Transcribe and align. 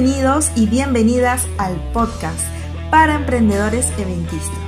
Bienvenidos 0.00 0.50
y 0.56 0.64
bienvenidas 0.64 1.46
al 1.58 1.74
podcast 1.92 2.40
para 2.90 3.16
emprendedores 3.16 3.86
eventistas. 3.98 4.58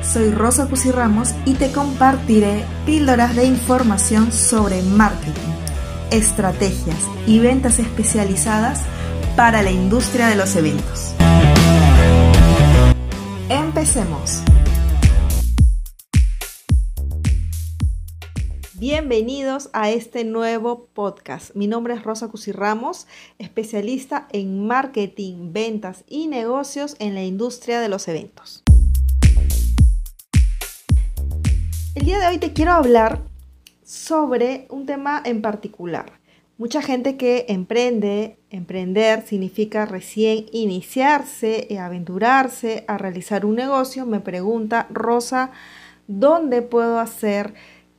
Soy 0.00 0.30
Rosa 0.30 0.66
Cusi 0.68 0.90
Ramos 0.90 1.34
y 1.44 1.52
te 1.52 1.70
compartiré 1.70 2.64
píldoras 2.86 3.36
de 3.36 3.44
información 3.44 4.32
sobre 4.32 4.80
marketing, 4.80 5.52
estrategias 6.10 6.96
y 7.26 7.38
ventas 7.38 7.78
especializadas 7.78 8.80
para 9.36 9.62
la 9.62 9.70
industria 9.70 10.28
de 10.28 10.36
los 10.36 10.56
eventos. 10.56 11.12
Empecemos. 13.50 14.40
Bienvenidos 18.88 19.68
a 19.72 19.90
este 19.90 20.22
nuevo 20.22 20.86
podcast. 20.94 21.56
Mi 21.56 21.66
nombre 21.66 21.94
es 21.94 22.04
Rosa 22.04 22.28
Cusirramos, 22.28 23.08
especialista 23.36 24.28
en 24.30 24.64
marketing, 24.64 25.52
ventas 25.52 26.04
y 26.06 26.28
negocios 26.28 26.94
en 27.00 27.16
la 27.16 27.24
industria 27.24 27.80
de 27.80 27.88
los 27.88 28.06
eventos. 28.06 28.62
El 31.96 32.04
día 32.04 32.20
de 32.20 32.28
hoy 32.28 32.38
te 32.38 32.52
quiero 32.52 32.70
hablar 32.70 33.22
sobre 33.82 34.68
un 34.70 34.86
tema 34.86 35.20
en 35.24 35.42
particular. 35.42 36.12
Mucha 36.56 36.80
gente 36.80 37.16
que 37.16 37.46
emprende, 37.48 38.38
emprender 38.50 39.26
significa 39.26 39.84
recién 39.86 40.46
iniciarse, 40.52 41.66
eh, 41.70 41.80
aventurarse 41.80 42.84
a 42.86 42.98
realizar 42.98 43.46
un 43.46 43.56
negocio, 43.56 44.06
me 44.06 44.20
pregunta, 44.20 44.86
Rosa, 44.90 45.50
¿dónde 46.06 46.62
puedo 46.62 47.00
hacer? 47.00 47.52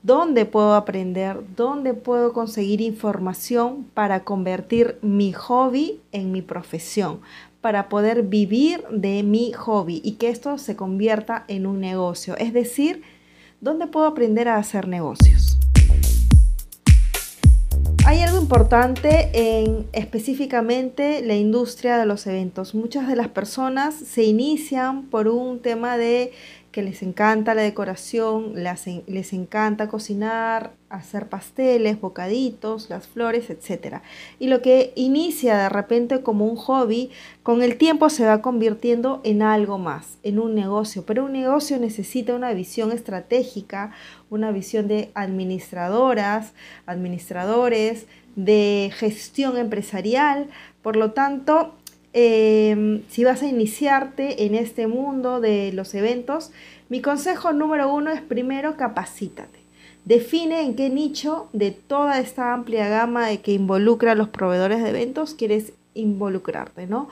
Dónde 0.04 0.46
puedo 0.46 0.76
aprender, 0.76 1.42
dónde 1.56 1.94
puedo 1.94 2.34
conseguir 2.34 2.82
información 2.82 3.86
para 3.94 4.24
convertir 4.24 4.98
mi 5.02 5.34
hobby 5.34 6.00
en 6.12 6.32
mi 6.32 6.42
profesión, 6.42 7.20
para 7.62 7.90
poder 7.90 8.24
vivir 8.24 8.84
de 8.90 9.24
mi 9.24 9.52
hobby 9.54 10.02
y 10.04 10.14
que 10.14 10.30
esto 10.30 10.58
se 10.58 10.76
convierta 10.76 11.44
en 11.48 11.66
un 11.66 11.80
negocio. 11.80 12.38
Es 12.38 12.54
decir, 12.54 13.02
dónde 13.62 13.88
puedo 13.88 14.06
aprender 14.06 14.48
a 14.48 14.58
hacer 14.58 14.88
negocios. 14.88 15.58
Hay 18.06 18.22
algo 18.22 18.40
importante 18.40 19.32
en 19.34 19.86
específicamente 19.92 21.22
la 21.26 21.36
industria 21.36 21.98
de 21.98 22.06
los 22.06 22.26
eventos. 22.26 22.74
Muchas 22.74 23.06
de 23.06 23.18
las 23.18 23.28
personas 23.28 23.96
se 23.96 24.24
inician 24.24 25.08
por 25.08 25.28
un 25.28 25.60
tema 25.60 25.98
de 25.98 26.32
que 26.78 26.84
les 26.84 27.02
encanta 27.02 27.56
la 27.56 27.64
decoración, 27.64 28.54
les, 28.54 29.34
encanta 29.34 29.88
cocinar, 29.88 30.74
hacer 30.92 31.28
pasteles, 31.28 32.00
bocaditos, 32.00 32.92
las 32.92 33.08
flores, 33.08 33.50
etc. 33.50 34.02
Y 34.38 34.46
lo 34.46 34.62
que 34.62 34.94
inicia 34.94 35.58
de 35.58 35.70
repente 35.70 36.22
como 36.22 36.46
un 36.46 36.56
hobby, 36.56 37.10
con 37.42 37.64
el 37.64 37.80
tiempo 37.80 38.12
se 38.12 38.28
va 38.28 38.44
convirtiendo 38.44 39.22
en 39.24 39.42
algo 39.42 39.80
más, 39.80 40.20
en 40.22 40.38
un 40.38 40.54
negocio. 40.54 41.04
Pero 41.04 41.26
un 41.26 41.34
negocio 41.34 41.80
necesita 41.80 42.36
una 42.36 42.54
visión 42.54 42.92
estratégica, 42.92 43.92
una 44.30 44.52
visión 44.52 44.88
de 44.88 45.10
administradoras, 45.16 46.54
administradores, 46.86 48.06
de 48.36 48.92
gestión 48.94 49.58
empresarial. 49.58 50.46
Por 50.84 50.96
lo 50.96 51.14
tanto, 51.14 51.74
Em, 52.20 53.04
si 53.10 53.24
vas 53.24 53.44
a 53.44 53.48
iniciarte 53.48 54.46
en 54.46 54.56
este 54.56 54.88
mundo 54.88 55.40
de 55.40 55.72
los 55.72 55.94
eventos, 55.94 56.52
mi 56.90 57.00
consejo 57.00 57.54
número 57.54 57.94
uno 57.94 58.10
es 58.10 58.22
primero 58.22 58.76
capacítate. 58.76 59.60
Define 60.04 60.64
en 60.64 60.76
qué 60.76 60.90
nicho 60.90 61.48
de 61.54 61.70
toda 61.70 62.20
esta 62.20 62.54
amplia 62.54 62.90
gama 62.90 63.28
que 63.38 63.52
involucra 63.52 64.14
a 64.14 64.16
los 64.16 64.30
proveedores 64.30 64.82
de 64.82 64.90
eventos 64.90 65.36
quieres 65.36 65.74
involucrarte, 65.94 66.88
¿no? 66.88 67.08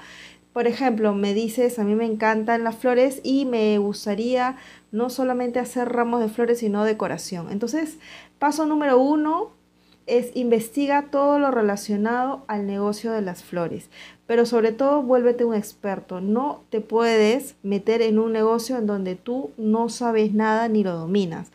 Por 0.53 0.66
ejemplo, 0.66 1.14
me 1.14 1.36
dices, 1.36 1.78
a 1.78 1.84
mí 1.84 1.94
me 1.94 2.06
encantan 2.06 2.63
las 2.63 2.75
flores 2.75 3.22
y 3.22 3.46
me 3.46 3.78
gustaría 3.78 4.57
no 4.91 5.12
solamente 5.12 5.59
hacer 5.59 5.88
ramos 5.90 6.19
de 6.19 6.30
flores, 6.30 6.57
sino 6.57 6.84
decoración. 6.84 7.51
Entonces, 7.51 8.00
paso 8.40 8.66
número 8.66 8.97
uno, 8.97 9.51
es 10.08 10.32
investiga 10.36 11.08
todo 11.10 11.40
lo 11.40 11.52
relacionado 11.52 12.46
al 12.48 12.68
negocio 12.68 13.12
de 13.12 13.22
las 13.22 13.44
flores, 13.44 13.90
pero 14.28 14.46
sobre 14.46 14.72
todo 14.72 15.02
vuélvete 15.02 15.46
un 15.46 15.56
experto. 15.56 16.22
No 16.22 16.64
te 16.70 16.82
puedes 16.82 17.56
meter 17.64 18.02
en 18.02 18.20
un 18.20 18.34
negocio 18.34 18.78
en 18.78 18.86
donde 18.86 19.16
tú 19.16 19.52
no 19.58 19.90
sabes 19.90 20.34
nada 20.34 20.68
ni 20.68 20.84
lo 20.84 20.94
dominas. 20.94 21.52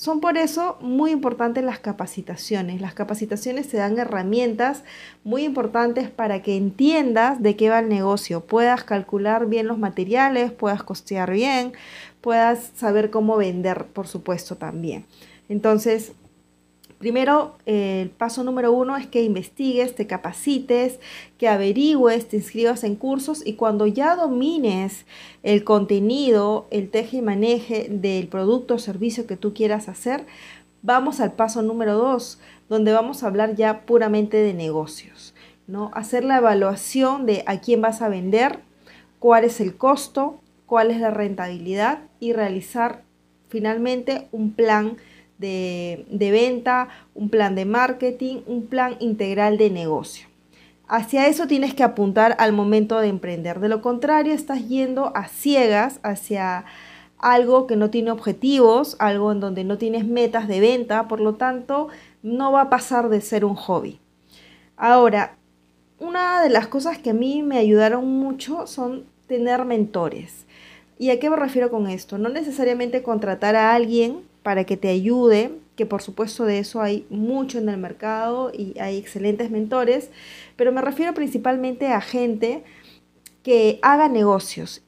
Son 0.00 0.20
por 0.20 0.38
eso 0.38 0.78
muy 0.80 1.10
importantes 1.10 1.62
las 1.62 1.78
capacitaciones. 1.78 2.80
Las 2.80 2.94
capacitaciones 2.94 3.68
te 3.68 3.76
dan 3.76 3.98
herramientas 3.98 4.82
muy 5.24 5.44
importantes 5.44 6.08
para 6.08 6.40
que 6.40 6.56
entiendas 6.56 7.42
de 7.42 7.54
qué 7.54 7.68
va 7.68 7.80
el 7.80 7.90
negocio, 7.90 8.40
puedas 8.40 8.82
calcular 8.84 9.44
bien 9.44 9.66
los 9.66 9.76
materiales, 9.76 10.52
puedas 10.52 10.82
costear 10.82 11.30
bien, 11.30 11.74
puedas 12.22 12.72
saber 12.76 13.10
cómo 13.10 13.36
vender, 13.36 13.88
por 13.88 14.06
supuesto, 14.06 14.56
también. 14.56 15.04
Entonces, 15.50 16.12
Primero, 17.00 17.56
el 17.64 18.10
paso 18.10 18.44
número 18.44 18.72
uno 18.72 18.94
es 18.94 19.06
que 19.06 19.22
investigues, 19.22 19.94
te 19.94 20.06
capacites, 20.06 21.00
que 21.38 21.48
averigües, 21.48 22.28
te 22.28 22.36
inscribas 22.36 22.84
en 22.84 22.94
cursos 22.94 23.40
y 23.42 23.54
cuando 23.54 23.86
ya 23.86 24.16
domines 24.16 25.06
el 25.42 25.64
contenido, 25.64 26.66
el 26.70 26.90
teje 26.90 27.16
y 27.16 27.22
maneje 27.22 27.86
del 27.88 28.28
producto 28.28 28.74
o 28.74 28.78
servicio 28.78 29.26
que 29.26 29.38
tú 29.38 29.54
quieras 29.54 29.88
hacer, 29.88 30.26
vamos 30.82 31.20
al 31.20 31.32
paso 31.32 31.62
número 31.62 31.96
dos, 31.96 32.38
donde 32.68 32.92
vamos 32.92 33.22
a 33.22 33.28
hablar 33.28 33.54
ya 33.54 33.86
puramente 33.86 34.36
de 34.36 34.52
negocios. 34.52 35.32
¿no? 35.66 35.90
Hacer 35.94 36.22
la 36.22 36.36
evaluación 36.36 37.24
de 37.24 37.44
a 37.46 37.62
quién 37.62 37.80
vas 37.80 38.02
a 38.02 38.10
vender, 38.10 38.58
cuál 39.18 39.44
es 39.44 39.62
el 39.62 39.74
costo, 39.74 40.38
cuál 40.66 40.90
es 40.90 41.00
la 41.00 41.10
rentabilidad 41.10 42.00
y 42.20 42.34
realizar 42.34 43.04
finalmente 43.48 44.28
un 44.32 44.52
plan 44.52 44.98
de, 45.40 46.30
venta, 46.30 46.88
un 47.14 47.30
plan 47.30 47.54
de 47.54 47.64
marketing, 47.64 48.40
un 48.46 48.66
plan 48.66 48.96
integral 49.00 49.56
de 49.56 49.70
negocio. 49.70 50.28
Hacia 50.86 51.28
eso 51.28 51.46
tienes 51.46 51.72
que 51.74 51.82
apuntar 51.82 52.36
al 52.38 52.52
momento 52.52 52.98
de 52.98 53.08
emprender. 53.08 53.60
De 53.60 53.68
lo 53.68 53.80
contrario, 53.80 54.34
estás 54.34 54.68
yendo 54.68 55.16
a 55.16 55.28
ciegas 55.28 56.00
hacia 56.02 56.64
algo 57.18 57.66
que 57.66 57.76
no 57.76 57.90
tiene 57.90 58.10
objetivos, 58.10 58.96
algo 58.98 59.32
en 59.32 59.40
donde 59.40 59.64
no 59.64 59.78
tienes 59.78 60.04
metas 60.04 60.48
de 60.48 60.60
venta, 60.60 61.06
por 61.06 61.20
lo 61.20 61.34
tanto, 61.34 61.88
no 62.22 62.52
va 62.52 62.62
a 62.62 62.70
pasar 62.70 63.08
de 63.08 63.20
ser 63.20 63.44
un 63.44 63.54
hobby. 63.54 63.98
Ahora, 64.76 65.36
una 65.98 66.42
de 66.42 66.48
las 66.50 66.66
cosas 66.66 66.98
que 66.98 67.10
a 67.10 67.14
mí 67.14 67.42
me 67.42 67.58
ayudaron 67.58 68.06
mucho 68.06 68.66
son 68.66 69.04
tener 69.26 69.64
mentores. 69.64 70.46
¿Y 70.98 71.10
a 71.10 71.20
qué 71.20 71.30
me 71.30 71.36
refiero 71.36 71.70
con 71.70 71.86
esto? 71.86 72.18
No 72.18 72.28
necesariamente 72.28 73.02
contratar 73.02 73.54
a 73.54 73.74
alguien 73.74 74.29
para 74.42 74.64
que 74.64 74.76
te 74.76 74.88
ayude, 74.88 75.52
que 75.76 75.86
por 75.86 76.02
supuesto 76.02 76.44
de 76.44 76.58
eso 76.58 76.80
hay 76.80 77.06
mucho 77.10 77.58
en 77.58 77.68
el 77.68 77.76
mercado 77.76 78.52
y 78.52 78.78
hay 78.78 78.96
excelentes 78.96 79.50
mentores, 79.50 80.10
pero 80.56 80.72
me 80.72 80.80
refiero 80.80 81.14
principalmente 81.14 81.88
a 81.88 82.00
gente 82.00 82.64
que 83.42 83.78
haga 83.82 84.08
negocios. 84.08 84.82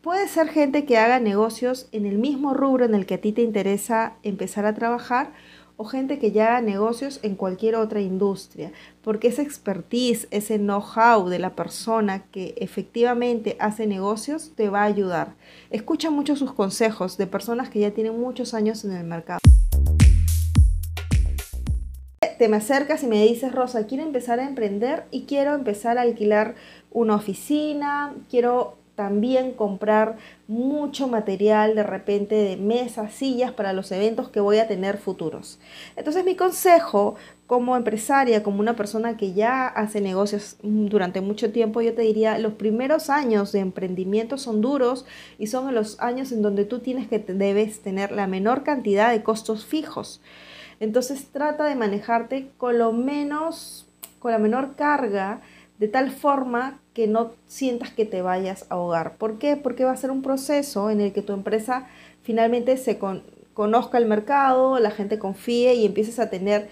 Puede 0.00 0.28
ser 0.28 0.48
gente 0.48 0.84
que 0.84 0.96
haga 0.96 1.18
negocios 1.18 1.88
en 1.92 2.06
el 2.06 2.18
mismo 2.18 2.54
rubro 2.54 2.84
en 2.84 2.94
el 2.94 3.04
que 3.04 3.14
a 3.14 3.20
ti 3.20 3.32
te 3.32 3.42
interesa 3.42 4.14
empezar 4.22 4.64
a 4.64 4.74
trabajar 4.74 5.32
o 5.78 5.84
gente 5.84 6.18
que 6.18 6.32
ya 6.32 6.48
haga 6.48 6.60
negocios 6.60 7.20
en 7.22 7.36
cualquier 7.36 7.76
otra 7.76 8.00
industria, 8.00 8.72
porque 9.00 9.28
esa 9.28 9.42
expertise, 9.42 10.26
ese 10.32 10.58
know-how 10.58 11.28
de 11.28 11.38
la 11.38 11.54
persona 11.54 12.24
que 12.32 12.54
efectivamente 12.58 13.56
hace 13.60 13.86
negocios 13.86 14.52
te 14.56 14.68
va 14.68 14.82
a 14.82 14.86
ayudar. 14.86 15.36
Escucha 15.70 16.10
mucho 16.10 16.34
sus 16.34 16.52
consejos 16.52 17.16
de 17.16 17.28
personas 17.28 17.70
que 17.70 17.78
ya 17.78 17.92
tienen 17.92 18.20
muchos 18.20 18.54
años 18.54 18.84
en 18.84 18.90
el 18.90 19.04
mercado. 19.04 19.38
Te 22.38 22.48
me 22.48 22.56
acercas 22.56 23.04
y 23.04 23.06
me 23.06 23.24
dices, 23.24 23.52
Rosa, 23.52 23.86
quiero 23.86 24.02
empezar 24.02 24.40
a 24.40 24.48
emprender 24.48 25.04
y 25.12 25.26
quiero 25.26 25.54
empezar 25.54 25.96
a 25.96 26.02
alquilar 26.02 26.56
una 26.90 27.14
oficina, 27.14 28.14
quiero 28.28 28.78
también 28.98 29.52
comprar 29.52 30.16
mucho 30.48 31.06
material 31.06 31.76
de 31.76 31.84
repente 31.84 32.34
de 32.34 32.56
mesas, 32.56 33.14
sillas 33.14 33.52
para 33.52 33.72
los 33.72 33.92
eventos 33.92 34.28
que 34.28 34.40
voy 34.40 34.58
a 34.58 34.66
tener 34.66 34.98
futuros. 34.98 35.60
Entonces 35.94 36.24
mi 36.24 36.34
consejo 36.34 37.14
como 37.46 37.76
empresaria, 37.76 38.42
como 38.42 38.58
una 38.58 38.74
persona 38.74 39.16
que 39.16 39.34
ya 39.34 39.68
hace 39.68 40.00
negocios 40.00 40.56
durante 40.64 41.20
mucho 41.20 41.52
tiempo, 41.52 41.80
yo 41.80 41.94
te 41.94 42.02
diría, 42.02 42.38
los 42.38 42.54
primeros 42.54 43.08
años 43.08 43.52
de 43.52 43.60
emprendimiento 43.60 44.36
son 44.36 44.60
duros 44.60 45.06
y 45.38 45.46
son 45.46 45.72
los 45.76 46.00
años 46.00 46.32
en 46.32 46.42
donde 46.42 46.64
tú 46.64 46.80
tienes 46.80 47.06
que 47.06 47.20
debes 47.20 47.80
tener 47.82 48.10
la 48.10 48.26
menor 48.26 48.64
cantidad 48.64 49.12
de 49.12 49.22
costos 49.22 49.64
fijos. 49.64 50.20
Entonces 50.80 51.28
trata 51.30 51.66
de 51.66 51.76
manejarte 51.76 52.50
con 52.56 52.78
lo 52.78 52.90
menos, 52.90 53.86
con 54.18 54.32
la 54.32 54.38
menor 54.38 54.74
carga 54.74 55.40
de 55.78 55.86
tal 55.86 56.10
forma 56.10 56.80
que 56.98 57.06
no 57.06 57.30
sientas 57.46 57.90
que 57.90 58.04
te 58.04 58.22
vayas 58.22 58.66
a 58.70 58.74
ahogar. 58.74 59.18
¿Por 59.18 59.38
qué? 59.38 59.54
Porque 59.54 59.84
va 59.84 59.92
a 59.92 59.96
ser 59.96 60.10
un 60.10 60.20
proceso 60.20 60.90
en 60.90 61.00
el 61.00 61.12
que 61.12 61.22
tu 61.22 61.32
empresa 61.32 61.86
finalmente 62.24 62.76
se 62.76 62.98
conozca 63.54 63.98
el 63.98 64.06
mercado, 64.06 64.80
la 64.80 64.90
gente 64.90 65.16
confíe 65.16 65.74
y 65.74 65.86
empieces 65.86 66.18
a 66.18 66.28
tener 66.28 66.68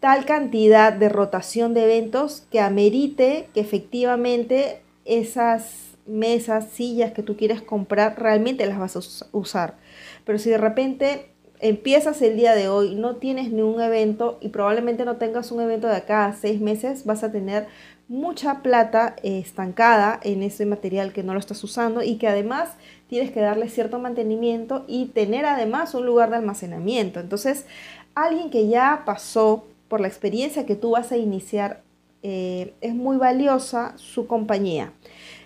tal 0.00 0.24
cantidad 0.24 0.92
de 0.92 1.08
rotación 1.08 1.72
de 1.72 1.84
eventos 1.84 2.48
que 2.50 2.58
amerite 2.58 3.48
que 3.54 3.60
efectivamente 3.60 4.82
esas 5.04 5.96
mesas, 6.04 6.70
sillas 6.72 7.12
que 7.12 7.22
tú 7.22 7.36
quieres 7.36 7.62
comprar, 7.62 8.20
realmente 8.20 8.66
las 8.66 8.80
vas 8.80 8.96
a 8.96 9.28
usar. 9.30 9.76
Pero 10.24 10.40
si 10.40 10.50
de 10.50 10.58
repente 10.58 11.30
empiezas 11.60 12.22
el 12.22 12.36
día 12.36 12.56
de 12.56 12.66
hoy, 12.66 12.96
no 12.96 13.14
tienes 13.14 13.52
ni 13.52 13.62
un 13.62 13.80
evento 13.80 14.38
y 14.40 14.48
probablemente 14.48 15.04
no 15.04 15.14
tengas 15.14 15.52
un 15.52 15.60
evento 15.60 15.86
de 15.86 15.94
acá 15.94 16.26
a 16.26 16.34
seis 16.34 16.60
meses, 16.60 17.04
vas 17.04 17.22
a 17.22 17.30
tener 17.30 17.68
mucha 18.08 18.62
plata 18.62 19.16
eh, 19.22 19.38
estancada 19.38 20.18
en 20.22 20.42
ese 20.42 20.64
material 20.64 21.12
que 21.12 21.22
no 21.22 21.34
lo 21.34 21.38
estás 21.38 21.62
usando 21.62 22.02
y 22.02 22.16
que 22.16 22.26
además 22.26 22.70
tienes 23.08 23.30
que 23.30 23.40
darle 23.40 23.68
cierto 23.68 23.98
mantenimiento 23.98 24.84
y 24.88 25.06
tener 25.06 25.44
además 25.44 25.94
un 25.94 26.06
lugar 26.06 26.30
de 26.30 26.36
almacenamiento. 26.36 27.20
Entonces, 27.20 27.66
alguien 28.14 28.50
que 28.50 28.68
ya 28.68 29.02
pasó 29.04 29.66
por 29.88 30.00
la 30.00 30.08
experiencia 30.08 30.66
que 30.66 30.74
tú 30.74 30.92
vas 30.92 31.12
a 31.12 31.16
iniciar, 31.16 31.82
eh, 32.22 32.74
es 32.80 32.94
muy 32.94 33.16
valiosa 33.16 33.94
su 33.96 34.26
compañía. 34.26 34.92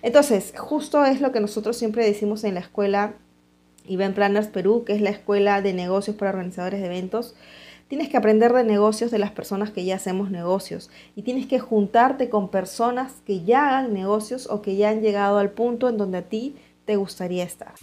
Entonces, 0.01 0.55
justo 0.57 1.05
es 1.05 1.21
lo 1.21 1.33
que 1.33 1.41
nosotros 1.41 1.77
siempre 1.77 2.05
decimos 2.05 2.45
en 2.45 2.55
la 2.55 2.61
escuela 2.61 3.15
Event 3.89 4.15
Planners 4.15 4.49
Perú, 4.49 4.85
que 4.87 4.95
es 4.95 5.01
la 5.01 5.11
escuela 5.11 5.61
de 5.63 5.73
negocios 5.73 6.17
para 6.17 6.31
organizadores 6.31 6.81
de 6.81 6.87
eventos. 6.87 7.35
Tienes 7.93 8.09
que 8.09 8.17
aprender 8.17 8.55
de 8.55 8.65
negocios 8.65 9.11
de 9.11 9.19
las 9.19 9.33
personas 9.33 9.71
que 9.71 9.85
ya 9.85 9.97
hacemos 9.97 10.31
negocios 10.31 10.89
y 11.15 11.25
tienes 11.25 11.47
que 11.47 11.59
juntarte 11.59 12.31
con 12.31 12.49
personas 12.49 13.21
que 13.27 13.45
ya 13.45 13.69
hagan 13.69 13.93
negocios 13.93 14.49
o 14.49 14.63
que 14.63 14.77
ya 14.77 14.89
han 14.89 15.03
llegado 15.03 15.37
al 15.37 15.51
punto 15.51 15.91
en 15.91 15.99
donde 15.99 16.17
a 16.17 16.23
ti 16.23 16.57
te 16.87 16.97
gustaría 16.97 17.45
estar. 17.45 17.75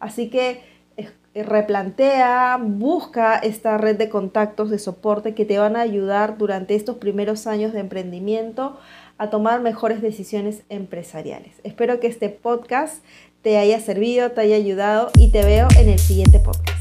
Así 0.00 0.28
que 0.28 0.60
eh, 0.98 1.42
replantea, 1.42 2.58
busca 2.62 3.36
esta 3.36 3.78
red 3.78 3.96
de 3.96 4.10
contactos 4.10 4.68
de 4.68 4.78
soporte 4.78 5.34
que 5.34 5.46
te 5.46 5.56
van 5.56 5.76
a 5.76 5.80
ayudar 5.80 6.36
durante 6.36 6.74
estos 6.74 6.98
primeros 6.98 7.46
años 7.46 7.72
de 7.72 7.80
emprendimiento 7.80 8.76
a 9.16 9.30
tomar 9.30 9.62
mejores 9.62 10.02
decisiones 10.02 10.64
empresariales. 10.68 11.54
Espero 11.64 12.00
que 12.00 12.08
este 12.08 12.28
podcast 12.28 13.02
te 13.40 13.56
haya 13.56 13.80
servido, 13.80 14.32
te 14.32 14.42
haya 14.42 14.56
ayudado 14.56 15.10
y 15.16 15.30
te 15.30 15.42
veo 15.42 15.68
en 15.78 15.88
el 15.88 15.98
siguiente 15.98 16.38
podcast. 16.38 16.71